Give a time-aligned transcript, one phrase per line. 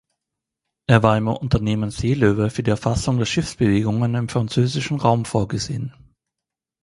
[0.87, 5.93] Er war im Unternehmen Seelöwe für die Erfassung der Schiffsbewegungen im französischen Raum vorgesehen.